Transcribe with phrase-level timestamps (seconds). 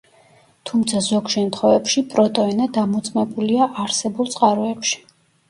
[0.69, 4.99] თუმცა, ზოგ შემთხვევებში პროტო ენა დამოწმებულია არსებულ წყაროებში.